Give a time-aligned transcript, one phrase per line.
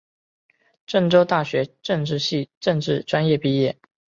[0.87, 3.77] 郑州大学政治系政治专业毕业。